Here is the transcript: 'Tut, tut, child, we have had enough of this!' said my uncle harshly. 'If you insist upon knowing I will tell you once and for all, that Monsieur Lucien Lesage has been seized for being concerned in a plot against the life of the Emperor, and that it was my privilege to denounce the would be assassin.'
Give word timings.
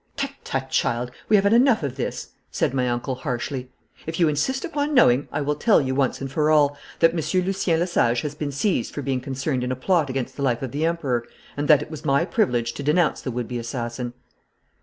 'Tut, 0.17 0.31
tut, 0.43 0.71
child, 0.71 1.11
we 1.29 1.35
have 1.35 1.43
had 1.43 1.53
enough 1.53 1.83
of 1.83 1.95
this!' 1.95 2.29
said 2.49 2.73
my 2.73 2.89
uncle 2.89 3.13
harshly. 3.13 3.69
'If 4.07 4.19
you 4.19 4.27
insist 4.27 4.65
upon 4.65 4.95
knowing 4.95 5.27
I 5.31 5.41
will 5.41 5.53
tell 5.53 5.79
you 5.79 5.93
once 5.93 6.19
and 6.19 6.31
for 6.31 6.49
all, 6.49 6.75
that 6.97 7.13
Monsieur 7.13 7.39
Lucien 7.39 7.79
Lesage 7.79 8.21
has 8.21 8.33
been 8.33 8.51
seized 8.51 8.95
for 8.95 9.03
being 9.03 9.21
concerned 9.21 9.63
in 9.63 9.71
a 9.71 9.75
plot 9.75 10.09
against 10.09 10.37
the 10.37 10.41
life 10.41 10.63
of 10.63 10.71
the 10.71 10.87
Emperor, 10.87 11.23
and 11.55 11.67
that 11.67 11.83
it 11.83 11.91
was 11.91 12.03
my 12.03 12.25
privilege 12.25 12.73
to 12.73 12.81
denounce 12.81 13.21
the 13.21 13.29
would 13.29 13.47
be 13.47 13.59
assassin.' 13.59 14.13